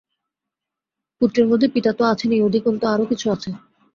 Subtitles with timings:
[1.21, 3.49] পুত্রের মধ্যে পিতা তো আছেনই, অধিকন্তু আরও কিছু আছে।